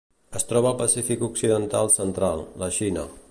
Es 0.37 0.45
troba 0.51 0.69
al 0.69 0.77
Pacífic 0.79 1.27
occidental 1.27 1.93
central: 1.99 2.45
la 2.65 2.73
Xina. 2.81 3.07